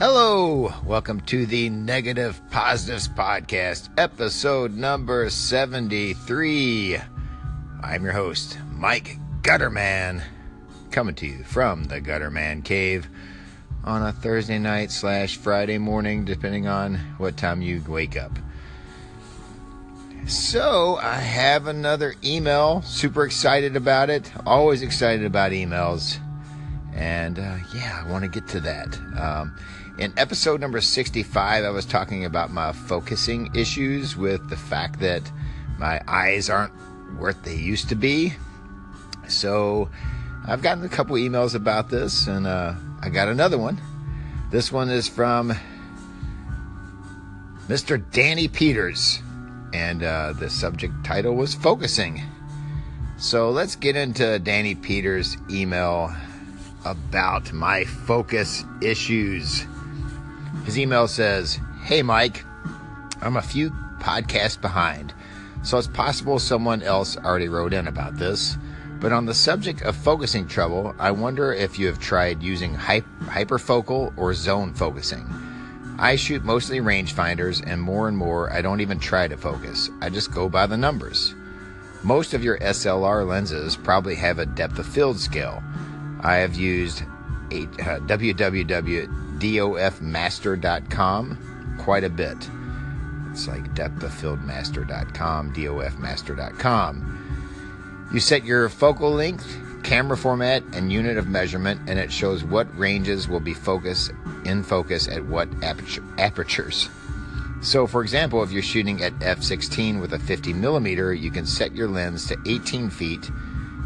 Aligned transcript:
Hello, 0.00 0.72
welcome 0.86 1.20
to 1.26 1.44
the 1.44 1.68
Negative 1.68 2.40
Positives 2.50 3.06
Podcast, 3.06 3.90
episode 3.98 4.74
number 4.74 5.28
73. 5.28 6.96
I'm 7.82 8.04
your 8.04 8.14
host, 8.14 8.58
Mike 8.72 9.18
Gutterman, 9.42 10.22
coming 10.90 11.14
to 11.16 11.26
you 11.26 11.44
from 11.44 11.84
the 11.84 12.00
Gutterman 12.00 12.64
Cave 12.64 13.10
on 13.84 14.00
a 14.00 14.10
Thursday 14.10 14.58
night 14.58 14.90
slash 14.90 15.36
Friday 15.36 15.76
morning, 15.76 16.24
depending 16.24 16.66
on 16.66 16.94
what 17.18 17.36
time 17.36 17.60
you 17.60 17.84
wake 17.86 18.16
up. 18.16 18.32
So, 20.26 20.98
I 21.02 21.16
have 21.16 21.66
another 21.66 22.14
email. 22.24 22.80
Super 22.80 23.26
excited 23.26 23.76
about 23.76 24.08
it. 24.08 24.32
Always 24.46 24.80
excited 24.80 25.26
about 25.26 25.52
emails. 25.52 26.16
And 26.94 27.38
uh, 27.38 27.58
yeah, 27.74 28.02
I 28.02 28.10
want 28.10 28.24
to 28.24 28.30
get 28.30 28.48
to 28.48 28.60
that. 28.60 28.98
Um, 29.18 29.54
in 30.00 30.18
episode 30.18 30.62
number 30.62 30.80
65, 30.80 31.62
I 31.62 31.68
was 31.68 31.84
talking 31.84 32.24
about 32.24 32.50
my 32.50 32.72
focusing 32.72 33.54
issues 33.54 34.16
with 34.16 34.48
the 34.48 34.56
fact 34.56 34.98
that 35.00 35.30
my 35.78 36.00
eyes 36.08 36.48
aren't 36.48 36.72
what 37.18 37.44
they 37.44 37.54
used 37.54 37.90
to 37.90 37.94
be. 37.94 38.32
So 39.28 39.90
I've 40.48 40.62
gotten 40.62 40.82
a 40.84 40.88
couple 40.88 41.16
emails 41.16 41.54
about 41.54 41.90
this, 41.90 42.26
and 42.26 42.46
uh, 42.46 42.74
I 43.02 43.10
got 43.10 43.28
another 43.28 43.58
one. 43.58 43.78
This 44.50 44.72
one 44.72 44.88
is 44.88 45.06
from 45.06 45.52
Mr. 47.68 48.02
Danny 48.10 48.48
Peters, 48.48 49.22
and 49.74 50.02
uh, 50.02 50.32
the 50.32 50.48
subject 50.48 50.94
title 51.04 51.34
was 51.36 51.54
Focusing. 51.54 52.22
So 53.18 53.50
let's 53.50 53.76
get 53.76 53.96
into 53.96 54.38
Danny 54.38 54.74
Peters' 54.74 55.36
email 55.50 56.10
about 56.86 57.52
my 57.52 57.84
focus 57.84 58.64
issues. 58.80 59.66
His 60.64 60.78
email 60.78 61.08
says, 61.08 61.58
Hey 61.82 62.02
Mike, 62.02 62.44
I'm 63.22 63.36
a 63.36 63.42
few 63.42 63.70
podcasts 63.98 64.60
behind, 64.60 65.12
so 65.62 65.78
it's 65.78 65.86
possible 65.86 66.38
someone 66.38 66.82
else 66.82 67.16
already 67.16 67.48
wrote 67.48 67.72
in 67.72 67.86
about 67.86 68.16
this. 68.16 68.56
But 68.98 69.12
on 69.12 69.26
the 69.26 69.34
subject 69.34 69.82
of 69.82 69.96
focusing 69.96 70.46
trouble, 70.46 70.94
I 70.98 71.10
wonder 71.10 71.52
if 71.52 71.78
you 71.78 71.86
have 71.86 71.98
tried 71.98 72.42
using 72.42 72.74
hyperfocal 72.74 74.12
or 74.16 74.34
zone 74.34 74.74
focusing. 74.74 75.26
I 75.98 76.16
shoot 76.16 76.44
mostly 76.44 76.80
rangefinders, 76.80 77.62
and 77.66 77.80
more 77.80 78.08
and 78.08 78.16
more, 78.16 78.52
I 78.52 78.60
don't 78.60 78.80
even 78.80 78.98
try 78.98 79.28
to 79.28 79.36
focus. 79.36 79.90
I 80.00 80.10
just 80.10 80.32
go 80.32 80.48
by 80.48 80.66
the 80.66 80.76
numbers. 80.76 81.34
Most 82.02 82.34
of 82.34 82.44
your 82.44 82.58
SLR 82.58 83.26
lenses 83.26 83.76
probably 83.76 84.14
have 84.16 84.38
a 84.38 84.46
depth 84.46 84.78
of 84.78 84.86
field 84.86 85.18
scale. 85.18 85.62
I 86.20 86.36
have 86.36 86.54
used 86.54 87.02
a, 87.50 87.64
uh, 87.64 88.00
www 88.00 89.29
dofmaster.com 89.40 91.76
quite 91.78 92.04
a 92.04 92.10
bit. 92.10 92.36
It's 93.32 93.48
like 93.48 93.74
depthoffieldmaster.com, 93.74 95.54
dofmaster.com. 95.54 98.08
You 98.12 98.20
set 98.20 98.44
your 98.44 98.68
focal 98.68 99.12
length, 99.12 99.56
camera 99.82 100.16
format, 100.16 100.62
and 100.72 100.92
unit 100.92 101.16
of 101.16 101.28
measurement, 101.28 101.80
and 101.88 101.98
it 101.98 102.12
shows 102.12 102.44
what 102.44 102.76
ranges 102.76 103.26
will 103.28 103.40
be 103.40 103.54
focus 103.54 104.10
in 104.44 104.62
focus 104.62 105.08
at 105.08 105.24
what 105.24 105.48
aperture, 105.62 106.04
apertures. 106.18 106.90
So, 107.62 107.86
for 107.86 108.02
example, 108.02 108.42
if 108.42 108.50
you're 108.50 108.62
shooting 108.62 109.02
at 109.02 109.12
f16 109.20 110.00
with 110.00 110.14
a 110.14 110.18
50 110.18 110.54
millimeter, 110.54 111.14
you 111.14 111.30
can 111.30 111.46
set 111.46 111.74
your 111.74 111.88
lens 111.88 112.26
to 112.26 112.36
18 112.46 112.90
feet, 112.90 113.30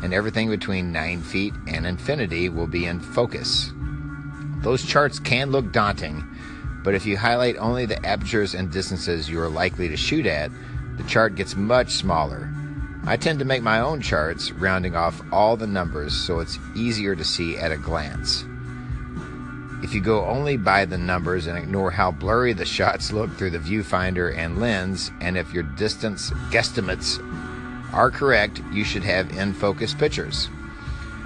and 0.03 0.15
everything 0.15 0.49
between 0.49 0.93
9 0.93 1.23
feet 1.23 1.55
and 1.67 1.87
infinity 1.87 2.49
will 2.49 2.67
be 2.67 2.87
in 2.87 2.99
focus. 3.01 3.73
Those 4.65 4.83
charts 4.83 5.19
can 5.19 5.51
look 5.51 5.73
daunting, 5.73 6.25
but 6.83 6.95
if 6.95 7.05
you 7.05 7.19
highlight 7.19 7.59
only 7.59 7.85
the 7.85 8.05
apertures 8.05 8.55
and 8.55 8.73
distances 8.73 9.29
you 9.29 9.39
are 9.43 9.49
likely 9.51 9.91
to 9.91 9.97
shoot 9.97 10.25
at, 10.25 10.51
the 10.97 11.03
chart 11.05 11.35
gets 11.35 11.55
much 11.55 11.91
smaller. 11.91 12.51
I 13.05 13.19
tend 13.19 13.41
to 13.41 13.45
make 13.45 13.63
my 13.63 13.81
own 13.81 14.01
charts, 14.01 14.53
rounding 14.53 14.97
off 14.97 15.21
all 15.31 15.59
the 15.59 15.67
numbers 15.67 16.15
so 16.15 16.41
it's 16.41 16.59
easier 16.75 17.15
to 17.15 17.23
see 17.23 17.59
at 17.59 17.73
a 17.73 17.77
glance. 17.77 18.47
If 19.83 19.93
you 19.93 20.01
go 20.01 20.25
only 20.25 20.57
by 20.57 20.87
the 20.87 20.97
numbers 20.97 21.47
and 21.47 21.59
ignore 21.59 21.91
how 21.91 22.11
blurry 22.11 22.55
the 22.55 22.65
shots 22.65 23.13
look 23.13 23.31
through 23.37 23.51
the 23.51 23.59
viewfinder 23.59 24.35
and 24.35 24.59
lens, 24.59 25.11
and 25.21 25.37
if 25.37 25.53
your 25.53 25.65
distance 25.65 26.31
guesstimates 26.51 27.19
are 27.93 28.11
correct, 28.11 28.63
you 28.73 28.83
should 28.83 29.05
have 29.05 29.31
in 29.37 29.53
focus 29.53 29.93
pictures. 29.93 30.49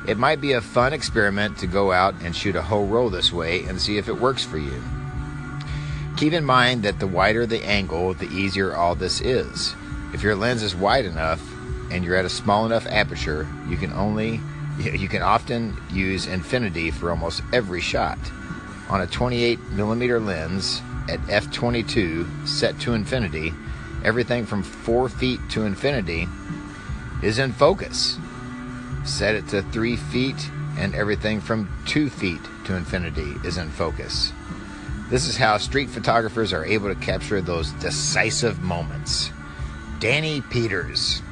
It 0.08 0.16
might 0.16 0.40
be 0.40 0.52
a 0.52 0.62
fun 0.62 0.94
experiment 0.94 1.58
to 1.58 1.66
go 1.66 1.92
out 1.92 2.14
and 2.22 2.34
shoot 2.34 2.56
a 2.56 2.62
whole 2.62 2.86
roll 2.86 3.10
this 3.10 3.30
way 3.30 3.64
and 3.64 3.78
see 3.78 3.98
if 3.98 4.08
it 4.08 4.18
works 4.18 4.42
for 4.42 4.56
you. 4.56 4.82
Keep 6.16 6.32
in 6.32 6.46
mind 6.46 6.82
that 6.84 6.98
the 6.98 7.06
wider 7.06 7.44
the 7.44 7.62
angle, 7.62 8.14
the 8.14 8.30
easier 8.30 8.74
all 8.74 8.94
this 8.94 9.20
is. 9.20 9.74
If 10.14 10.22
your 10.22 10.34
lens 10.34 10.62
is 10.62 10.74
wide 10.74 11.04
enough 11.04 11.42
and 11.90 12.02
you're 12.02 12.16
at 12.16 12.24
a 12.24 12.30
small 12.30 12.64
enough 12.64 12.86
aperture, 12.86 13.46
you 13.68 13.76
can 13.76 13.92
only 13.92 14.40
you 14.78 15.08
can 15.08 15.20
often 15.20 15.76
use 15.92 16.26
infinity 16.26 16.90
for 16.90 17.10
almost 17.10 17.42
every 17.52 17.82
shot. 17.82 18.18
On 18.88 19.02
a 19.02 19.06
28 19.06 19.60
millimeter 19.72 20.18
lens 20.18 20.80
at 21.10 21.20
f22 21.26 22.48
set 22.48 22.80
to 22.80 22.94
infinity, 22.94 23.52
everything 24.04 24.46
from 24.46 24.62
4 24.62 25.10
feet 25.10 25.40
to 25.50 25.66
infinity 25.66 26.26
is 27.22 27.38
in 27.38 27.52
focus 27.52 28.18
set 29.08 29.34
it 29.34 29.48
to 29.48 29.62
three 29.62 29.96
feet, 29.96 30.50
and 30.78 30.94
everything 30.94 31.40
from 31.40 31.68
two 31.86 32.08
feet 32.10 32.40
to 32.64 32.76
infinity 32.76 33.34
is 33.44 33.58
in 33.58 33.70
focus. 33.70 34.32
This 35.10 35.26
is 35.26 35.36
how 35.36 35.56
street 35.56 35.88
photographers 35.88 36.52
are 36.52 36.64
able 36.64 36.94
to 36.94 37.00
capture 37.00 37.40
those 37.40 37.72
decisive 37.72 38.60
moments. 38.60 39.30
Danny 40.00 40.42
Peters. 40.42 41.22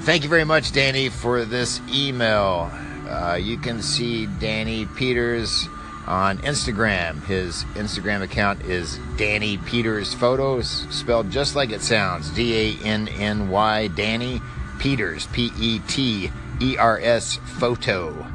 Thank 0.00 0.22
you 0.22 0.28
very 0.28 0.44
much, 0.44 0.72
Danny, 0.72 1.08
for 1.08 1.44
this 1.44 1.80
email. 1.92 2.70
Uh, 3.08 3.38
you 3.40 3.58
can 3.58 3.82
see 3.82 4.26
Danny 4.26 4.86
Peters 4.86 5.68
on 6.06 6.38
Instagram. 6.38 7.24
His 7.24 7.64
Instagram 7.74 8.22
account 8.22 8.62
is 8.62 8.98
Danny 9.16 9.58
Peters 9.58 10.12
Photos, 10.14 10.86
spelled 10.90 11.30
just 11.30 11.54
like 11.54 11.70
it 11.70 11.80
sounds 11.80 12.30
D 12.30 12.54
A 12.80 12.84
N 12.84 13.08
N 13.08 13.48
Y, 13.48 13.88
Danny 13.88 14.40
Peters, 14.78 15.26
P 15.28 15.50
E 15.58 15.80
T 15.86 16.30
ERS 16.62 17.36
Photo. 17.58 18.26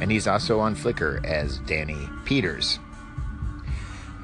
And 0.00 0.10
he's 0.10 0.26
also 0.26 0.60
on 0.60 0.76
Flickr 0.76 1.24
as 1.24 1.58
Danny 1.60 2.08
Peters. 2.24 2.78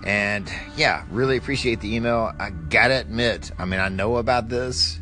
And 0.04 0.50
yeah, 0.76 1.04
really 1.10 1.36
appreciate 1.36 1.80
the 1.80 1.94
email. 1.94 2.32
I 2.38 2.50
gotta 2.50 3.00
admit, 3.00 3.50
I 3.58 3.64
mean, 3.64 3.80
I 3.80 3.88
know 3.88 4.16
about 4.16 4.48
this 4.48 5.00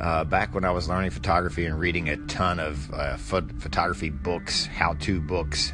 uh, 0.00 0.24
back 0.24 0.54
when 0.54 0.64
I 0.64 0.70
was 0.70 0.88
learning 0.88 1.10
photography 1.10 1.66
and 1.66 1.78
reading 1.78 2.08
a 2.08 2.16
ton 2.26 2.58
of 2.58 2.92
uh, 2.92 3.16
photography 3.16 4.10
books, 4.10 4.66
how 4.66 4.94
to 4.94 5.20
books, 5.20 5.72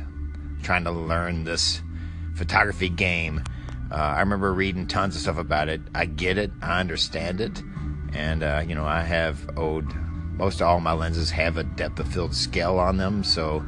trying 0.62 0.84
to 0.84 0.91
learn 0.91 1.44
this 1.44 1.81
photography 2.34 2.88
game. 2.88 3.42
Uh, 3.91 3.94
I 3.94 4.20
remember 4.20 4.52
reading 4.52 4.86
tons 4.86 5.14
of 5.16 5.22
stuff 5.22 5.38
about 5.38 5.69
it. 5.69 5.81
I 5.94 6.06
get 6.06 6.38
it, 6.38 6.50
I 6.62 6.81
understand 6.81 7.41
it, 7.41 7.62
and 8.12 8.42
uh, 8.42 8.64
you 8.66 8.75
know, 8.75 8.84
I 8.84 9.02
have 9.02 9.50
owed 9.56 9.92
most 10.37 10.62
all 10.62 10.81
my 10.81 10.93
lenses 10.93 11.31
have 11.31 11.56
a 11.56 11.65
depth 11.65 12.00
of 12.00 12.09
field 12.09 12.34
scale 12.34 12.78
on 12.78 12.97
them, 12.97 13.22
so 13.25 13.65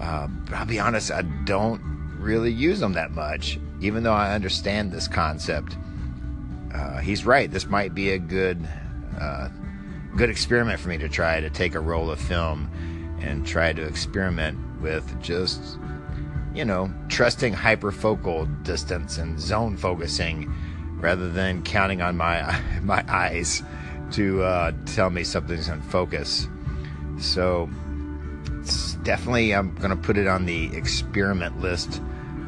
uh, 0.00 0.28
I'll 0.52 0.66
be 0.66 0.78
honest, 0.78 1.10
I 1.10 1.22
don't 1.22 1.80
really 2.18 2.52
use 2.52 2.80
them 2.80 2.94
that 2.94 3.12
much, 3.12 3.58
even 3.80 4.02
though 4.02 4.12
I 4.12 4.34
understand 4.34 4.92
this 4.92 5.08
concept. 5.08 5.76
Uh, 6.72 6.98
he's 6.98 7.24
right. 7.24 7.50
This 7.50 7.66
might 7.66 7.94
be 7.94 8.10
a 8.10 8.18
good, 8.18 8.66
uh, 9.20 9.48
good 10.16 10.30
experiment 10.30 10.80
for 10.80 10.88
me 10.88 10.98
to 10.98 11.08
try 11.08 11.40
to 11.40 11.50
take 11.50 11.74
a 11.74 11.80
roll 11.80 12.10
of 12.10 12.20
film 12.20 12.70
and 13.20 13.46
try 13.46 13.72
to 13.72 13.82
experiment 13.82 14.58
with 14.80 15.20
just, 15.22 15.78
you 16.54 16.64
know, 16.64 16.92
trusting 17.08 17.54
hyperfocal 17.54 18.64
distance 18.64 19.18
and 19.18 19.38
zone 19.40 19.76
focusing 19.76 20.52
rather 21.00 21.28
than 21.28 21.62
counting 21.62 22.02
on 22.02 22.16
my 22.16 22.60
my 22.82 23.04
eyes 23.08 23.62
to 24.14 24.42
uh, 24.42 24.72
tell 24.86 25.10
me 25.10 25.24
something's 25.24 25.68
in 25.68 25.82
focus. 25.82 26.48
So 27.18 27.68
it's 28.60 28.94
definitely, 28.96 29.54
I'm 29.54 29.74
going 29.76 29.90
to 29.90 29.96
put 29.96 30.16
it 30.16 30.26
on 30.26 30.46
the 30.46 30.74
experiment 30.76 31.60
list, 31.60 32.00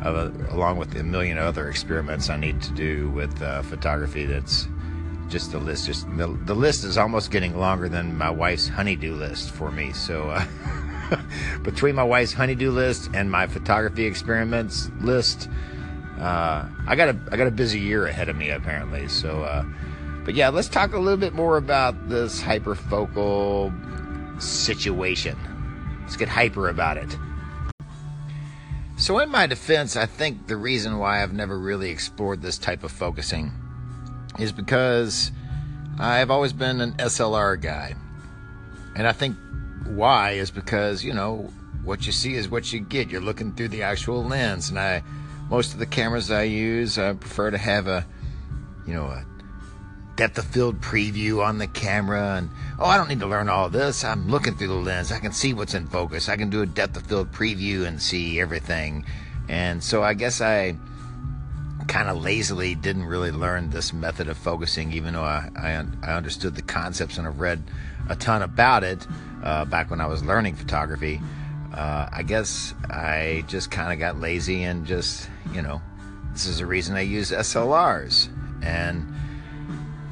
of, 0.03 0.51
along 0.51 0.79
with 0.79 0.95
a 0.97 1.03
million 1.03 1.39
other 1.39 1.69
experiments 1.69 2.31
I 2.31 2.37
need 2.37 2.63
to 2.63 2.73
do 2.73 3.11
with 3.11 3.43
uh, 3.43 3.63
photography. 3.63 4.27
That's 4.27 4.69
just 5.29 5.53
the 5.53 5.59
list. 5.59 5.87
Just 5.87 6.07
the, 6.17 6.29
the, 6.45 6.55
list 6.55 6.85
is 6.85 6.97
almost 6.97 7.31
getting 7.31 7.59
longer 7.59 7.89
than 7.89 8.17
my 8.17 8.31
wife's 8.31 8.69
honeydew 8.69 9.15
list 9.15 9.51
for 9.51 9.71
me. 9.71 9.93
So 9.93 10.31
uh, 10.31 10.45
between 11.63 11.97
my 11.97 12.05
wife's 12.05 12.33
honeydew 12.33 12.71
list 12.71 13.11
and 13.15 13.31
my 13.31 13.47
photography 13.47 14.05
experiments 14.05 14.91
list, 15.01 15.49
uh, 16.19 16.69
I 16.87 16.97
got 16.97 17.09
a 17.09 17.19
I 17.31 17.37
got 17.37 17.47
a 17.47 17.51
busy 17.51 17.81
year 17.81 18.07
ahead 18.07 18.29
of 18.29 18.37
me 18.37 18.51
apparently. 18.51 19.09
So 19.09 19.43
uh, 19.43 19.65
but 20.27 20.35
yeah, 20.35 20.49
let's 20.49 20.69
talk 20.69 20.93
a 20.93 20.99
little 20.99 21.17
bit 21.17 21.35
more 21.35 21.57
about 21.57 22.09
this 22.09 22.43
hyperfocal 22.43 23.73
situation. 24.43 25.39
Let's 26.03 26.17
get 26.17 26.29
hyper 26.29 26.69
about 26.69 26.97
it. 26.97 27.17
So, 28.99 29.21
in 29.21 29.31
my 29.31 29.47
defense, 29.47 29.95
I 29.95 30.07
think 30.07 30.49
the 30.49 30.57
reason 30.57 30.99
why 30.99 31.23
I've 31.23 31.33
never 31.33 31.57
really 31.57 31.91
explored 31.91 32.43
this 32.43 32.59
type 32.59 32.83
of 32.83 32.91
focusing 32.91 33.53
is 34.41 34.51
because 34.51 35.31
I've 35.97 36.33
always 36.33 36.53
been 36.53 36.81
an 36.81 36.95
SLR 36.95 37.63
guy. 37.63 37.95
And 38.97 39.07
I 39.07 39.13
think 39.13 39.37
why 39.85 40.33
is 40.33 40.51
because, 40.51 41.05
you 41.05 41.15
know, 41.15 41.53
what 41.85 42.05
you 42.05 42.11
see 42.11 42.35
is 42.35 42.49
what 42.49 42.73
you 42.73 42.81
get. 42.81 43.11
You're 43.11 43.21
looking 43.21 43.53
through 43.53 43.69
the 43.69 43.83
actual 43.83 44.25
lens. 44.25 44.71
And 44.71 44.79
I, 44.79 45.05
most 45.51 45.73
of 45.73 45.79
the 45.79 45.87
cameras 45.87 46.33
I 46.33 46.45
use, 46.45 46.99
I 46.99 47.13
prefer 47.13 47.53
to 47.53 47.59
have 47.59 47.87
a, 47.87 48.05
you 48.89 48.95
know, 48.95 49.05
a 49.05 49.25
depth 50.17 50.39
of 50.39 50.47
field 50.47 50.81
preview 50.81 51.45
on 51.45 51.59
the 51.59 51.67
camera 51.67 52.37
and 52.37 52.49
oh 52.79 52.87
i 52.87 52.97
don't 52.97 53.09
need 53.09 53.21
to 53.21 53.27
learn 53.27 53.49
all 53.49 53.69
this. 53.69 54.03
I'm 54.03 54.29
looking 54.29 54.55
through 54.57 54.69
the 54.69 54.75
lens. 54.75 55.13
I 55.13 55.19
can 55.19 55.33
see 55.33 55.53
what's 55.53 55.75
in 55.75 55.87
focus. 55.87 56.29
I 56.29 56.37
can 56.37 56.49
do 56.51 56.63
a 56.63 56.67
depth 56.67 56.97
of 56.97 57.03
field 57.05 57.33
preview 57.33 57.87
and 57.87 58.01
see 58.01 58.41
everything. 58.41 59.05
And 59.49 59.85
so 59.85 60.03
i 60.03 60.15
guess 60.15 60.41
i 60.41 60.77
kind 61.87 62.09
of 62.09 62.21
lazily 62.21 62.75
didn't 62.75 63.05
really 63.05 63.31
learn 63.31 63.71
this 63.71 63.93
method 63.93 64.29
of 64.29 64.37
focusing 64.37 64.93
even 64.93 65.15
though 65.15 65.23
i, 65.23 65.49
I, 65.57 65.85
I 66.03 66.15
understood 66.15 66.57
the 66.57 66.63
concepts 66.63 67.17
and 67.17 67.27
have 67.27 67.39
read 67.39 67.63
a 68.09 68.17
ton 68.17 68.43
about 68.43 68.83
it 68.83 69.07
uh, 69.45 69.65
back 69.67 69.91
when 69.91 70.01
i 70.01 70.07
was 70.07 70.25
learning 70.25 70.57
photography. 70.57 71.21
Uh, 71.73 72.09
i 72.11 72.23
guess 72.23 72.75
i 72.91 73.45
just 73.47 73.71
kind 73.71 73.93
of 73.93 73.99
got 73.99 74.19
lazy 74.19 74.65
and 74.65 74.87
just 74.87 75.29
you 75.53 75.63
know 75.63 75.81
this 76.33 76.47
is 76.47 76.59
the 76.59 76.67
reason 76.67 76.97
i 76.97 77.03
use 77.03 77.31
slrs 77.31 78.31
and 78.63 79.07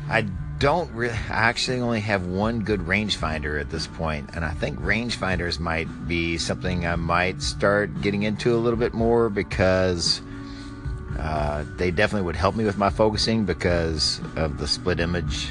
I 0.08 0.26
don't 0.58 0.90
really. 0.92 1.14
I 1.14 1.48
actually 1.48 1.80
only 1.80 2.00
have 2.00 2.26
one 2.26 2.60
good 2.60 2.80
rangefinder 2.80 3.60
at 3.60 3.70
this 3.70 3.86
point, 3.86 4.30
and 4.34 4.44
I 4.44 4.50
think 4.50 4.78
rangefinders 4.80 5.58
might 5.58 5.88
be 6.06 6.38
something 6.38 6.86
I 6.86 6.96
might 6.96 7.42
start 7.42 8.00
getting 8.02 8.22
into 8.22 8.54
a 8.54 8.58
little 8.58 8.78
bit 8.78 8.94
more 8.94 9.28
because 9.28 10.20
uh, 11.18 11.64
they 11.76 11.90
definitely 11.90 12.26
would 12.26 12.36
help 12.36 12.54
me 12.54 12.64
with 12.64 12.78
my 12.78 12.90
focusing 12.90 13.44
because 13.44 14.20
of 14.36 14.58
the 14.58 14.66
split 14.66 15.00
image. 15.00 15.48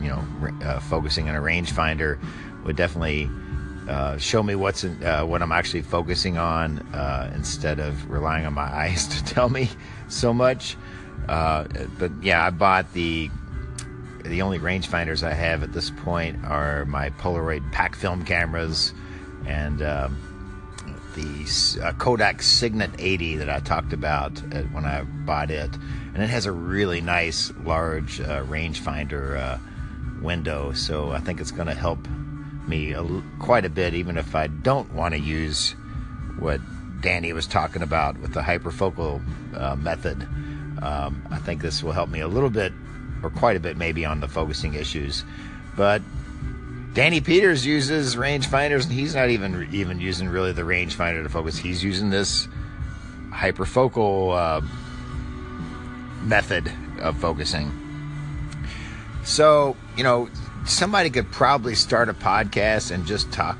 You 0.00 0.08
know, 0.08 0.24
uh, 0.62 0.80
focusing 0.80 1.28
on 1.28 1.34
a 1.34 1.40
rangefinder 1.40 2.18
would 2.64 2.76
definitely 2.76 3.28
uh, 3.88 4.16
show 4.18 4.42
me 4.42 4.54
what's 4.54 4.84
in, 4.84 5.02
uh, 5.04 5.26
what 5.26 5.42
I'm 5.42 5.52
actually 5.52 5.82
focusing 5.82 6.38
on 6.38 6.78
uh, 6.94 7.30
instead 7.34 7.80
of 7.80 8.10
relying 8.10 8.46
on 8.46 8.54
my 8.54 8.62
eyes 8.82 9.06
to 9.08 9.24
tell 9.24 9.48
me 9.48 9.68
so 10.08 10.32
much. 10.32 10.76
Uh, 11.28 11.64
but 11.98 12.10
yeah, 12.22 12.46
I 12.46 12.50
bought 12.50 12.92
the 12.92 13.30
the 14.24 14.42
only 14.42 14.58
rangefinders 14.58 15.22
I 15.22 15.34
have 15.34 15.62
at 15.62 15.72
this 15.72 15.90
point 15.90 16.44
are 16.44 16.84
my 16.84 17.10
Polaroid 17.10 17.72
pack 17.72 17.94
film 17.94 18.24
cameras 18.24 18.92
and 19.46 19.82
um, 19.82 20.16
the 21.14 21.82
uh, 21.82 21.92
Kodak 21.94 22.42
Signet 22.42 22.90
80 22.98 23.36
that 23.36 23.50
I 23.50 23.60
talked 23.60 23.92
about 23.92 24.38
when 24.72 24.84
I 24.84 25.02
bought 25.02 25.50
it. 25.50 25.70
And 26.14 26.22
it 26.22 26.30
has 26.30 26.46
a 26.46 26.52
really 26.52 27.00
nice 27.00 27.52
large 27.64 28.20
uh, 28.20 28.44
rangefinder 28.44 29.36
uh, 29.38 29.58
window, 30.22 30.72
so 30.72 31.10
I 31.10 31.20
think 31.20 31.40
it's 31.40 31.50
going 31.50 31.68
to 31.68 31.74
help 31.74 32.06
me 32.66 32.94
quite 33.38 33.64
a 33.64 33.70
bit, 33.70 33.94
even 33.94 34.16
if 34.18 34.34
I 34.34 34.46
don't 34.46 34.92
want 34.92 35.14
to 35.14 35.20
use 35.20 35.74
what 36.38 36.60
Danny 37.00 37.32
was 37.32 37.46
talking 37.46 37.82
about 37.82 38.18
with 38.18 38.34
the 38.34 38.40
hyperfocal 38.40 39.22
uh, 39.56 39.76
method. 39.76 40.28
Um, 40.82 41.26
I 41.30 41.38
think 41.38 41.62
this 41.62 41.82
will 41.82 41.92
help 41.92 42.08
me 42.08 42.20
a 42.20 42.28
little 42.28 42.50
bit 42.50 42.72
or 43.22 43.30
quite 43.30 43.56
a 43.56 43.60
bit 43.60 43.76
maybe 43.76 44.04
on 44.04 44.20
the 44.20 44.28
focusing 44.28 44.74
issues. 44.74 45.24
But 45.76 46.02
Danny 46.92 47.20
Peters 47.20 47.64
uses 47.64 48.16
rangefinders, 48.16 48.84
and 48.84 48.92
he's 48.92 49.14
not 49.14 49.30
even 49.30 49.68
even 49.72 50.00
using 50.00 50.28
really 50.28 50.52
the 50.52 50.62
rangefinder 50.62 51.22
to 51.22 51.28
focus. 51.28 51.56
He's 51.56 51.84
using 51.84 52.10
this 52.10 52.48
hyperfocal 53.30 54.36
uh, 54.36 54.60
method 56.24 56.72
of 57.00 57.16
focusing. 57.18 57.70
So 59.24 59.76
you 59.96 60.02
know, 60.02 60.28
somebody 60.66 61.10
could 61.10 61.30
probably 61.30 61.74
start 61.74 62.08
a 62.08 62.14
podcast 62.14 62.90
and 62.90 63.06
just 63.06 63.30
talk 63.32 63.56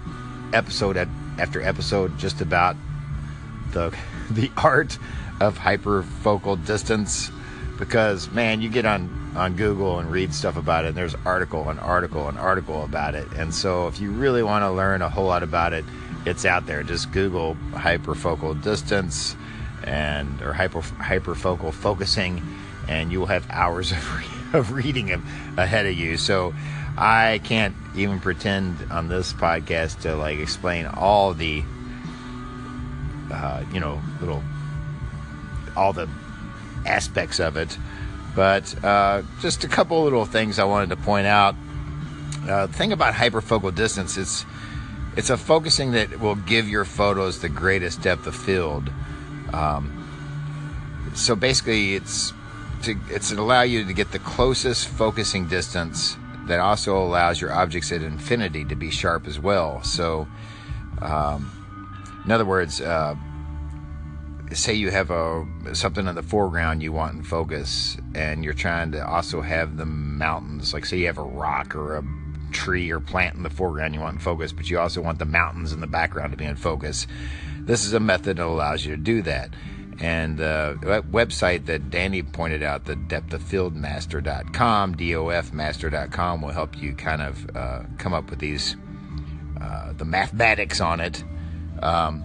episode 0.52 0.96
after 1.38 1.62
episode 1.62 2.18
just 2.18 2.40
about 2.40 2.76
the 3.72 3.96
the 4.30 4.50
art 4.56 4.98
of 5.40 5.58
hyperfocal 5.58 6.66
distance 6.66 7.30
because 7.78 8.30
man, 8.30 8.60
you 8.60 8.68
get 8.68 8.84
on 8.84 9.19
on 9.37 9.55
Google 9.56 9.99
and 9.99 10.11
read 10.11 10.35
stuff 10.35 10.56
about 10.56 10.85
it, 10.85 10.88
and 10.88 10.97
there's 10.97 11.15
article 11.25 11.69
and 11.69 11.79
article 11.81 12.29
and 12.29 12.38
article 12.38 12.85
about 12.85 13.15
it. 13.15 13.27
And 13.37 13.55
so, 13.55 13.87
if 13.87 14.00
you 14.00 14.11
really 14.11 14.43
want 14.43 14.62
to 14.62 14.71
learn 14.71 15.03
a 15.03 15.09
whole 15.09 15.27
lot 15.27 15.43
about 15.43 15.73
it, 15.73 15.85
it's 16.27 16.44
out 16.44 16.67
there. 16.67 16.82
Just 16.82 17.12
Google 17.12 17.56
hyperfocal 17.73 18.62
distance 18.62 19.37
and 19.85 20.43
or 20.43 20.53
hyper 20.53 20.81
hyperfocal 20.81 21.73
focusing, 21.73 22.43
and 22.88 23.12
you 23.12 23.21
will 23.21 23.27
have 23.27 23.47
hours 23.50 23.93
of, 24.53 24.55
of 24.55 24.73
reading 24.73 25.11
ahead 25.56 25.87
of 25.87 25.94
you. 25.94 26.17
So, 26.17 26.53
I 26.97 27.41
can't 27.44 27.75
even 27.94 28.21
pretend 28.21 28.91
on 28.91 29.09
this 29.09 29.32
podcast 29.32 30.03
to 30.03 30.17
like 30.17 30.38
explain 30.38 30.87
all 30.87 31.35
the, 31.35 31.62
uh, 33.32 33.65
you 33.73 33.81
know, 33.81 34.03
little 34.21 34.43
all 35.77 35.93
the 35.93 36.09
aspects 36.85 37.38
of 37.41 37.56
it. 37.56 37.79
But 38.40 38.82
uh, 38.82 39.22
just 39.42 39.64
a 39.64 39.69
couple 39.69 40.02
little 40.02 40.25
things 40.25 40.58
I 40.58 40.64
wanted 40.64 40.88
to 40.88 40.96
point 40.96 41.26
out. 41.26 41.54
Uh, 42.48 42.69
thing 42.69 42.90
about 42.90 43.12
hyperfocal 43.12 43.75
distance 43.75 44.16
is 44.16 44.46
it's 45.14 45.28
a 45.28 45.37
focusing 45.37 45.92
that 45.92 46.20
will 46.20 46.37
give 46.37 46.66
your 46.66 46.87
photos 46.87 47.40
the 47.40 47.50
greatest 47.50 48.00
depth 48.00 48.26
of 48.26 48.34
field. 48.34 48.90
Um, 49.52 49.92
so 51.14 51.37
basically, 51.37 51.94
it's 51.96 52.32
to 52.84 52.96
it's 53.10 53.28
to 53.28 53.38
allow 53.38 53.60
you 53.60 53.84
to 53.84 53.92
get 53.92 54.10
the 54.10 54.19
closest 54.20 54.88
focusing 54.88 55.46
distance 55.46 56.16
that 56.46 56.60
also 56.60 56.96
allows 56.96 57.43
your 57.43 57.52
objects 57.52 57.93
at 57.93 58.00
infinity 58.00 58.64
to 58.64 58.75
be 58.75 58.90
sharp 58.90 59.26
as 59.26 59.38
well. 59.38 59.82
So, 59.82 60.26
um, 61.02 62.22
in 62.25 62.32
other 62.32 62.46
words, 62.46 62.81
uh, 62.81 63.16
say 64.52 64.75
you 64.75 64.91
have 64.91 65.11
a 65.11 65.47
something 65.73 66.06
in 66.06 66.14
the 66.14 66.23
foreground 66.23 66.82
you 66.82 66.93
want 66.93 67.14
in 67.14 67.23
focus 67.23 67.97
and 68.14 68.44
you're 68.44 68.52
trying 68.52 68.93
to 68.93 69.06
also 69.06 69.41
have 69.41 69.76
the 69.76 69.87
mountains 69.87 70.75
like 70.75 70.85
say 70.85 70.99
you 70.99 71.06
have 71.06 71.19
a 71.19 71.23
rock 71.23 71.75
or 71.75 71.97
a 71.97 72.05
tree 72.50 72.91
or 72.91 72.99
plant 72.99 73.37
in 73.37 73.43
the 73.43 73.50
foreground 73.50 73.94
you 73.94 74.00
want 74.00 74.14
in 74.14 74.20
focus 74.20 74.52
but 74.52 74.69
you 74.69 74.79
also 74.79 75.00
want 75.00 75.19
the 75.19 75.25
mountains 75.25 75.73
in 75.73 75.81
the 75.81 75.87
background 75.87 76.32
to 76.32 76.37
be 76.37 76.44
in 76.44 76.56
focus 76.56 77.06
this 77.61 77.85
is 77.85 77.93
a 77.93 78.00
method 78.00 78.38
that 78.38 78.47
allows 78.47 78.85
you 78.85 78.97
to 78.97 79.00
do 79.00 79.23
that 79.23 79.50
and 80.00 80.41
uh, 80.41 80.75
website 80.81 81.67
that 81.67 81.91
Danny 81.91 82.22
pointed 82.22 82.63
out, 82.63 82.86
the 82.86 82.94
depthoffieldmaster.com, 82.94 84.94
dofmaster.com, 84.94 86.41
will 86.41 86.53
help 86.53 86.81
you 86.81 86.94
kind 86.94 87.20
of 87.20 87.55
uh, 87.55 87.82
come 87.98 88.15
up 88.15 88.31
with 88.31 88.39
these, 88.39 88.77
uh, 89.60 89.93
the 89.93 90.06
mathematics 90.06 90.81
on 90.81 91.01
it. 91.01 91.22
Um, 91.82 92.24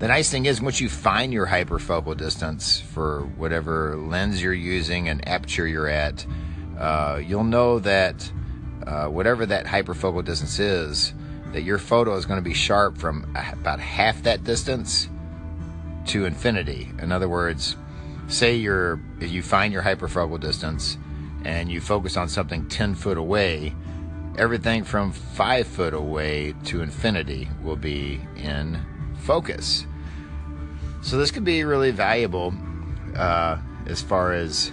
the 0.00 0.08
nice 0.08 0.30
thing 0.30 0.46
is, 0.46 0.62
once 0.62 0.80
you 0.80 0.88
find 0.88 1.30
your 1.30 1.46
hyperfocal 1.46 2.16
distance 2.16 2.80
for 2.80 3.20
whatever 3.36 3.98
lens 3.98 4.42
you're 4.42 4.54
using 4.54 5.10
and 5.10 5.28
aperture 5.28 5.66
you're 5.66 5.88
at, 5.88 6.24
uh, 6.78 7.20
you'll 7.22 7.44
know 7.44 7.78
that 7.80 8.32
uh, 8.86 9.08
whatever 9.08 9.44
that 9.44 9.66
hyperfocal 9.66 10.24
distance 10.24 10.58
is, 10.58 11.12
that 11.52 11.64
your 11.64 11.76
photo 11.76 12.16
is 12.16 12.24
going 12.24 12.38
to 12.38 12.42
be 12.42 12.54
sharp 12.54 12.96
from 12.96 13.30
about 13.52 13.78
half 13.78 14.22
that 14.22 14.42
distance 14.42 15.06
to 16.06 16.24
infinity. 16.24 16.90
In 16.98 17.12
other 17.12 17.28
words, 17.28 17.76
say 18.26 18.56
you're 18.56 18.98
you 19.20 19.42
find 19.42 19.70
your 19.70 19.82
hyperfocal 19.82 20.40
distance 20.40 20.96
and 21.44 21.70
you 21.70 21.78
focus 21.78 22.16
on 22.16 22.30
something 22.30 22.66
10 22.70 22.94
foot 22.94 23.18
away, 23.18 23.74
everything 24.38 24.82
from 24.82 25.12
5 25.12 25.66
foot 25.66 25.92
away 25.92 26.54
to 26.64 26.80
infinity 26.80 27.50
will 27.62 27.76
be 27.76 28.18
in 28.36 28.80
focus. 29.20 29.86
So 31.02 31.16
this 31.16 31.30
could 31.30 31.44
be 31.44 31.64
really 31.64 31.90
valuable 31.90 32.52
uh, 33.16 33.58
as 33.86 34.02
far 34.02 34.32
as 34.32 34.70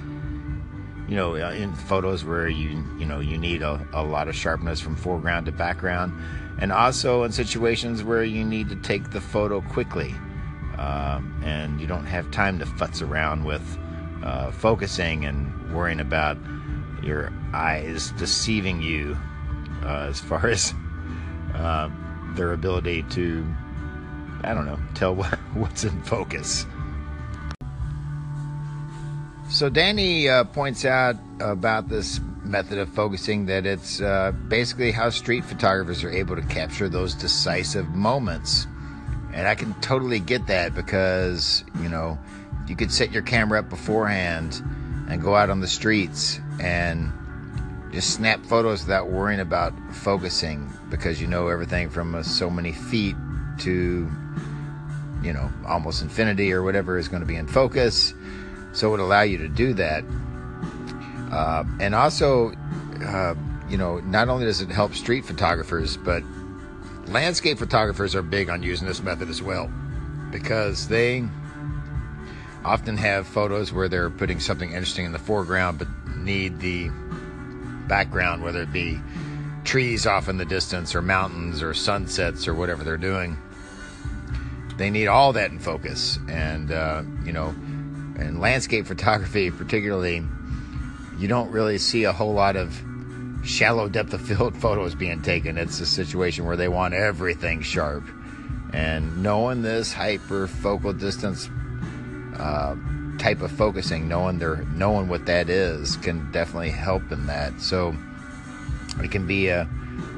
you 1.08 1.16
know 1.16 1.36
uh, 1.36 1.52
in 1.52 1.74
photos 1.74 2.26
where 2.26 2.50
you 2.50 2.84
you 3.00 3.06
know 3.06 3.20
you 3.20 3.38
need 3.38 3.62
a, 3.62 3.86
a 3.94 4.04
lot 4.04 4.28
of 4.28 4.36
sharpness 4.36 4.80
from 4.80 4.96
foreground 4.96 5.46
to 5.46 5.52
background, 5.52 6.14
and 6.60 6.72
also 6.72 7.24
in 7.24 7.32
situations 7.32 8.04
where 8.04 8.24
you 8.24 8.44
need 8.44 8.70
to 8.70 8.76
take 8.76 9.12
the 9.12 9.22
photo 9.22 9.62
quickly, 9.62 10.14
um, 10.78 11.40
and 11.44 11.80
you 11.80 11.88
don't 11.88 12.06
have 12.06 12.30
time 12.32 12.60
to 12.60 12.66
futz 12.66 13.08
around 13.08 13.46
with 13.46 13.78
uh, 14.24 14.52
focusing 14.52 15.26
and 15.26 15.74
worrying 15.74 16.00
about 16.00 16.38
your 17.02 17.32
eyes 17.54 18.12
deceiving 18.12 18.82
you 18.82 19.18
uh, 19.84 20.08
as 20.10 20.20
far 20.20 20.48
as 20.50 20.74
uh, 21.56 21.90
their 22.36 22.52
ability 22.54 23.04
to 23.04 23.46
I 24.44 24.54
don't 24.54 24.66
know, 24.66 24.80
tell 24.94 25.16
what's 25.54 25.84
in 25.84 26.02
focus. 26.04 26.66
So 29.50 29.70
Danny 29.70 30.28
uh, 30.28 30.44
points 30.44 30.84
out 30.86 31.16
about 31.40 31.88
this 31.88 32.20
method 32.44 32.78
of 32.78 32.90
focusing 32.90 33.46
that 33.48 33.66
it's 33.66 34.02
uh, 34.02 34.32
basically 34.48 34.92
how 34.92 35.10
street 35.10 35.44
photographers 35.46 36.04
are 36.04 36.12
able 36.12 36.36
to 36.36 36.42
capture 36.44 36.90
those 36.90 37.14
decisive 37.14 37.90
moments 37.90 38.68
And 39.34 39.48
I 39.48 39.54
can 39.56 39.74
totally 39.82 40.20
get 40.20 40.48
that 40.48 40.74
because, 40.74 41.64
you 41.82 41.90
know, 41.90 42.18
you 42.68 42.76
could 42.76 42.92
set 42.92 43.12
your 43.12 43.22
camera 43.22 43.60
up 43.60 43.70
beforehand 43.70 44.64
and 45.10 45.22
go 45.22 45.36
out 45.36 45.50
on 45.50 45.60
the 45.60 45.68
streets 45.68 46.40
and 46.60 47.12
just 47.92 48.16
snap 48.16 48.44
photos 48.46 48.82
without 48.82 49.10
worrying 49.10 49.40
about 49.40 49.74
focusing 49.92 50.72
because 50.90 51.22
you 51.22 51.28
know 51.28 51.50
everything 51.50 51.90
from 51.90 52.16
uh, 52.16 52.24
so 52.24 52.50
many 52.50 52.72
feet 52.72 53.16
to 53.60 54.10
you 55.24 55.34
know 55.34 55.52
almost 55.66 56.02
infinity 56.02 56.52
or 56.54 56.64
whatever 56.64 56.98
is 56.98 57.08
going 57.08 57.22
to 57.22 57.28
be 57.28 57.36
in 57.36 57.48
focus 57.48 58.14
so 58.74 58.88
it 58.88 58.92
would 58.92 59.00
allow 59.00 59.22
you 59.22 59.38
to 59.38 59.48
do 59.48 59.74
that 59.74 60.04
uh, 61.32 61.64
and 61.80 61.96
also 61.96 62.52
uh, 63.04 63.36
you 63.70 63.78
know 63.78 64.00
not 64.02 64.30
only 64.30 64.46
does 64.46 64.62
it 64.62 64.70
help 64.70 64.94
street 64.94 65.26
photographers 65.26 65.98
but 65.98 66.24
landscape 67.08 67.58
photographers 67.58 68.16
are 68.16 68.22
big 68.22 68.50
on 68.50 68.62
using 68.62 68.88
this 68.88 69.02
method 69.02 69.30
as 69.30 69.42
well 69.42 69.72
because 70.32 70.88
they 70.88 71.24
often 72.66 72.98
have 72.98 73.26
photos 73.26 73.72
where 73.72 73.88
they're 73.88 74.10
putting 74.10 74.40
something 74.40 74.72
interesting 74.72 75.06
in 75.06 75.12
the 75.14 75.20
foreground 75.20 75.80
but 75.80 75.88
need 76.18 76.60
the 76.60 76.90
background, 77.88 78.44
whether 78.44 78.62
it 78.62 78.74
be 78.74 79.00
trees 79.64 80.06
off 80.06 80.30
in 80.30 80.38
the 80.38 80.46
distance 80.46 80.94
or 80.94 81.02
mountains 81.02 81.64
or 81.64 81.74
sunsets 81.74 82.48
or 82.48 82.54
whatever 82.54 82.84
they're 82.84 82.98
doing. 82.98 83.38
They 84.78 84.90
need 84.90 85.08
all 85.08 85.34
that 85.34 85.52
in 85.52 85.60
focus. 85.60 86.20
And, 86.30 86.72
uh, 86.72 87.04
you 87.24 87.34
know, 87.34 87.50
in 88.18 88.40
landscape 88.40 88.86
photography, 88.88 89.52
particularly, 89.52 90.24
you 91.18 91.28
don't 91.28 91.52
really 91.52 91.78
see 91.78 92.04
a 92.04 92.14
whole 92.14 92.34
lot 92.34 92.56
of 92.56 92.82
shallow 93.44 93.90
depth 93.90 94.14
of 94.14 94.22
field 94.22 94.56
photos 94.62 94.96
being 94.96 95.22
taken. 95.22 95.58
It's 95.58 95.80
a 95.80 95.86
situation 95.86 96.46
where 96.46 96.58
they 96.58 96.68
want 96.68 96.94
everything 96.94 97.62
sharp. 97.62 98.04
And 98.74 99.24
knowing 99.24 99.62
this 99.62 99.94
hyper 99.94 100.48
focal 100.48 100.94
distance 100.94 101.50
uh, 102.38 102.76
type 103.18 103.42
of 103.42 103.52
focusing, 103.52 104.08
knowing 104.08 104.40
their 104.40 104.58
knowing 104.76 105.08
what 105.08 105.26
that 105.26 105.50
is, 105.50 105.96
can 105.98 106.32
definitely 106.32 106.70
help 106.70 107.12
in 107.12 107.26
that. 107.28 107.60
So 107.62 107.96
it 109.02 109.10
can 109.10 109.26
be 109.26 109.48
a, 109.48 109.68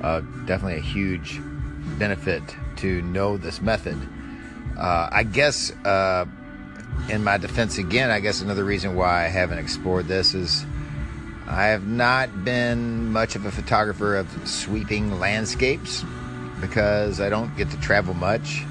a 0.02 0.22
definitely 0.46 0.78
a 0.78 0.82
huge 0.82 1.40
benefit 1.98 2.44
to 2.78 3.02
know 3.04 3.38
this 3.38 3.62
method. 3.62 3.98
Uh, 4.80 5.10
I 5.12 5.24
guess 5.24 5.72
uh, 5.84 6.26
in 7.10 7.24
my 7.24 7.38
defense 7.38 7.78
again, 7.78 8.10
I 8.10 8.22
guess 8.22 8.42
another 8.42 8.64
reason 8.64 8.96
why 8.96 9.26
I 9.26 9.28
haven't 9.28 9.60
explored 9.60 10.08
this 10.08 10.34
is 10.34 10.66
I 11.48 11.66
have 11.66 11.86
not 11.86 12.46
been 12.46 13.12
much 13.12 13.36
of 13.36 13.46
a 13.46 13.52
photographer 13.52 14.16
of 14.16 14.30
sweeping 14.48 15.20
landscapes 15.20 16.06
because 16.62 17.20
I 17.20 17.30
don't 17.30 17.56
get 17.58 17.70
to 17.72 17.80
travel 17.82 18.14
much 18.14 18.64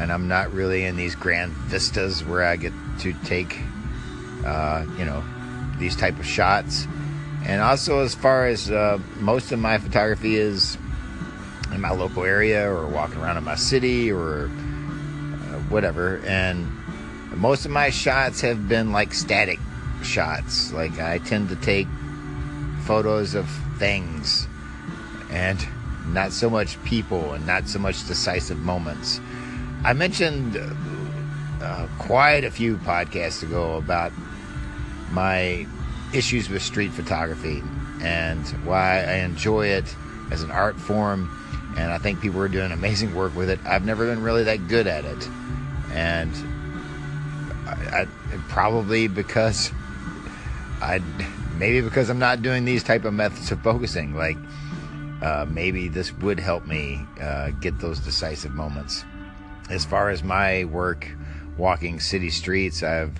and 0.00 0.10
I'm 0.10 0.28
not 0.28 0.50
really 0.52 0.84
in 0.84 0.96
these 0.96 1.14
grand 1.14 1.52
vistas 1.52 2.24
where 2.24 2.42
I 2.42 2.56
get 2.56 2.72
to 3.00 3.12
take, 3.24 3.58
uh, 4.46 4.86
you 4.96 5.04
know, 5.04 5.22
these 5.78 5.94
type 5.94 6.18
of 6.18 6.24
shots. 6.24 6.86
And 7.44 7.60
also, 7.60 8.00
as 8.00 8.14
far 8.14 8.46
as 8.46 8.70
uh, 8.70 8.98
most 9.18 9.52
of 9.52 9.58
my 9.58 9.76
photography 9.76 10.36
is 10.36 10.78
in 11.72 11.82
my 11.82 11.90
local 11.90 12.24
area 12.24 12.70
or 12.70 12.86
walking 12.86 13.18
around 13.18 13.36
in 13.36 13.44
my 13.44 13.56
city 13.56 14.10
or 14.10 14.50
whatever, 15.70 16.20
and 16.26 16.70
most 17.34 17.64
of 17.64 17.70
my 17.70 17.90
shots 17.90 18.40
have 18.42 18.68
been 18.68 18.92
like 18.92 19.14
static 19.14 19.58
shots. 20.02 20.72
Like 20.72 20.98
I 20.98 21.18
tend 21.18 21.48
to 21.48 21.56
take 21.56 21.86
photos 22.84 23.34
of 23.34 23.48
things 23.78 24.46
and 25.30 25.64
not 26.08 26.32
so 26.32 26.50
much 26.50 26.82
people 26.84 27.32
and 27.32 27.46
not 27.46 27.68
so 27.68 27.78
much 27.78 28.06
decisive 28.06 28.58
moments. 28.58 29.20
I 29.84 29.92
mentioned 29.92 30.56
uh, 31.62 31.86
quite 31.98 32.44
a 32.44 32.50
few 32.50 32.76
podcasts 32.78 33.42
ago 33.42 33.76
about 33.76 34.12
my 35.10 35.66
issues 36.12 36.48
with 36.50 36.62
street 36.62 36.90
photography 36.92 37.62
and 38.02 38.46
why 38.64 39.02
I 39.04 39.16
enjoy 39.18 39.68
it 39.68 39.94
as 40.30 40.42
an 40.42 40.50
art 40.50 40.76
form. 40.76 41.30
And 41.76 41.92
I 41.92 41.98
think 41.98 42.20
people 42.20 42.40
are 42.40 42.48
doing 42.48 42.72
amazing 42.72 43.14
work 43.14 43.34
with 43.36 43.48
it. 43.48 43.60
I've 43.64 43.84
never 43.84 44.06
been 44.06 44.22
really 44.22 44.44
that 44.44 44.68
good 44.68 44.86
at 44.86 45.04
it. 45.04 45.28
And 45.92 46.32
I, 47.66 48.02
I, 48.02 48.06
probably 48.48 49.08
because 49.08 49.72
I 50.80 51.00
maybe 51.56 51.80
because 51.80 52.10
I'm 52.10 52.18
not 52.18 52.42
doing 52.42 52.64
these 52.64 52.82
type 52.82 53.04
of 53.04 53.14
methods 53.14 53.50
of 53.52 53.62
focusing. 53.62 54.14
Like 54.14 54.36
uh, 55.22 55.46
maybe 55.48 55.88
this 55.88 56.12
would 56.18 56.40
help 56.40 56.66
me 56.66 57.04
uh, 57.20 57.50
get 57.60 57.78
those 57.78 58.00
decisive 58.00 58.52
moments 58.52 59.04
as 59.70 59.84
far 59.84 60.10
as 60.10 60.22
my 60.22 60.64
work 60.64 61.06
walking 61.56 62.00
city 62.00 62.30
streets, 62.30 62.82
I've 62.82 63.18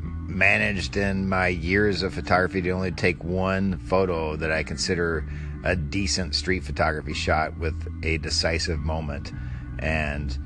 managed 0.00 0.96
in 0.96 1.28
my 1.28 1.48
years 1.48 2.02
of 2.02 2.14
photography 2.14 2.62
to 2.62 2.70
only 2.70 2.92
take 2.92 3.24
one 3.24 3.78
photo 3.78 4.36
that 4.36 4.52
I 4.52 4.62
consider 4.62 5.28
a 5.64 5.74
decent 5.74 6.34
street 6.34 6.62
photography 6.62 7.14
shot 7.14 7.58
with 7.58 7.74
a 8.04 8.18
decisive 8.18 8.78
moment. 8.78 9.32
And, 9.80 10.38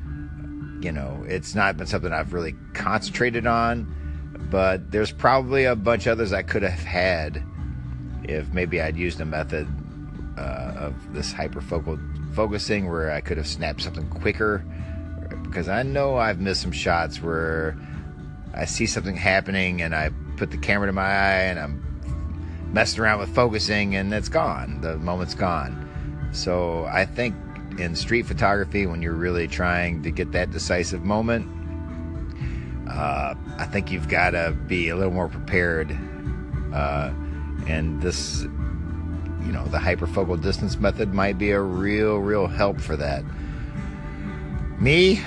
you 0.85 0.93
know, 0.93 1.25
it's 1.27 1.55
not 1.55 1.77
been 1.77 1.87
something 1.87 2.13
I've 2.13 2.33
really 2.33 2.55
concentrated 2.75 3.47
on, 3.47 3.95
but 4.51 4.91
there's 4.91 5.13
probably 5.13 5.65
a 5.65 5.77
bunch 5.77 6.07
others 6.07 6.33
I 6.33 6.43
could 6.43 6.63
have 6.63 6.83
had 6.83 7.43
if 8.25 8.53
maybe 8.53 8.81
I'd 8.81 8.97
used 8.97 9.21
a 9.21 9.25
method 9.25 9.67
uh, 10.39 10.75
of 10.77 11.13
this 11.13 11.33
hyperfocal 11.33 12.35
focusing 12.35 12.89
where 12.91 13.11
I 13.11 13.21
could 13.21 13.37
have 13.37 13.47
snapped 13.47 13.83
something 13.83 14.09
quicker 14.09 14.65
because 15.45 15.69
I 15.69 15.83
know 15.83 16.17
I've 16.17 16.41
missed 16.41 16.63
some 16.63 16.73
shots 16.73 17.21
where 17.21 17.77
I 18.55 18.65
see 18.65 18.87
something 18.87 19.17
happening 19.17 19.83
and 19.83 19.95
I 19.95 20.11
put 20.37 20.51
the 20.51 20.57
camera 20.57 20.87
to 20.87 20.93
my 20.93 21.03
eye 21.03 21.43
and 21.43 21.59
I'm 21.59 22.71
messing 22.73 23.01
around 23.01 23.21
with 23.21 23.35
focusing 23.35 23.97
and 23.97 24.13
it's 24.15 24.29
gone. 24.29 24.81
The 24.81 24.97
moment's 24.97 25.35
gone. 25.35 26.31
So 26.33 26.87
I 26.87 27.05
think 27.05 27.35
in 27.79 27.97
street 27.97 28.27
photography, 28.27 28.87
when 28.87 29.03
you're 29.03 29.13
really 29.13 29.49
trying 29.49 30.03
to 30.03 30.11
get 30.11 30.33
that 30.33 30.51
decisive 30.51 31.05
moment, 31.05 31.47
uh, 32.89 33.35
I 33.59 33.65
think 33.67 33.91
you've 33.91 34.09
got 34.09 34.31
to 34.31 34.57
be 34.67 34.89
a 34.89 34.97
little 34.97 35.13
more 35.13 35.29
prepared. 35.29 35.97
Uh, 36.73 37.13
and 37.67 38.03
this, 38.03 38.43
you 38.43 39.53
know, 39.53 39.65
the 39.67 39.79
hyperfocal 39.79 40.43
distance 40.43 40.79
method 40.79 41.15
might 41.15 41.39
be 41.39 41.51
a 41.51 41.61
real, 41.61 42.19
real 42.19 42.47
help 42.47 42.81
for 42.81 42.97
that. 42.97 43.25
Me, 44.79 45.21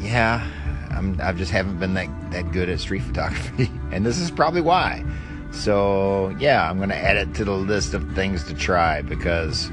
yeah, 0.00 0.46
I'm, 0.90 1.20
I 1.20 1.32
just 1.32 1.50
haven't 1.50 1.78
been 1.78 1.94
that, 1.94 2.08
that 2.30 2.52
good 2.52 2.68
at 2.68 2.80
street 2.80 3.02
photography. 3.06 3.70
And 3.90 4.06
this 4.06 4.18
is 4.18 4.30
probably 4.30 4.60
why. 4.60 5.04
So, 5.52 6.34
yeah, 6.38 6.68
I'm 6.68 6.76
going 6.76 6.90
to 6.90 6.96
add 6.96 7.16
it 7.16 7.34
to 7.36 7.44
the 7.44 7.52
list 7.52 7.94
of 7.94 8.14
things 8.14 8.44
to 8.44 8.54
try 8.54 9.02
because 9.02 9.70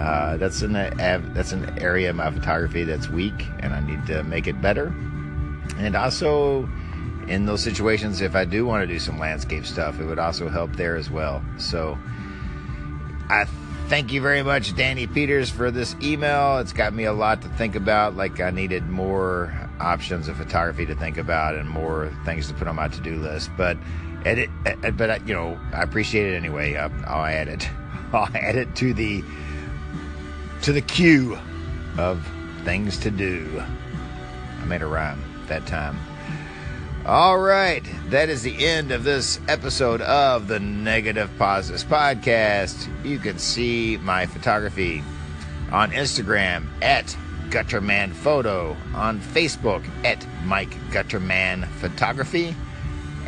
uh, 0.00 0.36
that's, 0.38 0.62
an, 0.62 0.72
that's 0.72 1.52
an 1.52 1.78
area 1.78 2.10
of 2.10 2.16
my 2.16 2.30
photography 2.30 2.84
that's 2.84 3.08
weak 3.08 3.46
and 3.58 3.74
I 3.74 3.80
need 3.80 4.06
to 4.06 4.22
make 4.24 4.46
it 4.46 4.60
better. 4.60 4.86
And 5.76 5.94
also, 5.94 6.68
in 7.28 7.44
those 7.46 7.62
situations, 7.62 8.20
if 8.20 8.34
I 8.34 8.44
do 8.44 8.64
want 8.64 8.82
to 8.82 8.86
do 8.86 8.98
some 8.98 9.18
landscape 9.18 9.66
stuff, 9.66 10.00
it 10.00 10.04
would 10.04 10.18
also 10.18 10.48
help 10.48 10.74
there 10.74 10.96
as 10.96 11.10
well. 11.10 11.44
So, 11.58 11.98
I 13.28 13.46
Thank 13.90 14.12
you 14.12 14.20
very 14.20 14.44
much, 14.44 14.76
Danny 14.76 15.08
Peters, 15.08 15.50
for 15.50 15.72
this 15.72 15.96
email. 16.00 16.58
It's 16.58 16.72
got 16.72 16.94
me 16.94 17.06
a 17.06 17.12
lot 17.12 17.42
to 17.42 17.48
think 17.48 17.74
about. 17.74 18.14
Like, 18.14 18.38
I 18.38 18.50
needed 18.50 18.88
more 18.88 19.52
options 19.80 20.28
of 20.28 20.36
photography 20.36 20.86
to 20.86 20.94
think 20.94 21.18
about 21.18 21.56
and 21.56 21.68
more 21.68 22.12
things 22.24 22.46
to 22.46 22.54
put 22.54 22.68
on 22.68 22.76
my 22.76 22.86
to 22.86 23.00
do 23.00 23.16
list. 23.16 23.50
But, 23.56 23.76
edit, 24.24 24.48
but 24.96 25.26
you 25.26 25.34
know, 25.34 25.58
I 25.72 25.82
appreciate 25.82 26.32
it 26.32 26.36
anyway. 26.36 26.76
Uh, 26.76 26.88
I'll 27.04 27.24
add 27.24 27.48
it. 27.48 27.68
I'll 28.12 28.28
add 28.32 28.54
it 28.54 28.76
to 28.76 28.94
the 28.94 29.24
to 30.62 30.72
the 30.72 30.82
queue 30.82 31.38
of 31.98 32.26
things 32.64 32.98
to 32.98 33.10
do. 33.10 33.62
I 34.60 34.64
made 34.66 34.82
a 34.82 34.86
rhyme 34.86 35.22
that 35.48 35.66
time. 35.66 35.98
All 37.06 37.38
right, 37.38 37.82
that 38.10 38.28
is 38.28 38.42
the 38.42 38.66
end 38.66 38.92
of 38.92 39.04
this 39.04 39.40
episode 39.48 40.02
of 40.02 40.48
the 40.48 40.60
Negative 40.60 41.30
Positives 41.38 41.82
Podcast. 41.82 42.88
You 43.04 43.18
can 43.18 43.38
see 43.38 43.96
my 44.02 44.26
photography 44.26 45.02
on 45.72 45.92
Instagram 45.92 46.66
at 46.82 47.16
Gutterman 47.48 48.12
Photo, 48.12 48.76
on 48.94 49.18
Facebook 49.18 49.82
at 50.04 50.26
Mike 50.44 50.74
Gutterman 50.90 51.66
Photography, 51.66 52.54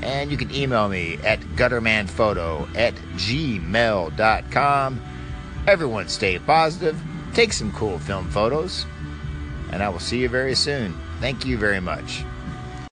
and 0.02 0.30
you 0.30 0.36
can 0.36 0.54
email 0.54 0.88
me 0.88 1.18
at 1.24 1.40
guttermanphoto 1.40 2.68
at 2.76 2.94
gmail.com. 3.16 5.00
Everyone 5.66 6.08
stay 6.08 6.38
positive, 6.38 7.00
take 7.34 7.52
some 7.52 7.72
cool 7.72 7.98
film 7.98 8.28
photos, 8.30 8.86
and 9.70 9.82
I 9.82 9.88
will 9.88 10.00
see 10.00 10.18
you 10.18 10.28
very 10.28 10.54
soon. 10.54 10.98
Thank 11.20 11.46
you 11.46 11.56
very 11.56 11.80
much. 11.80 12.24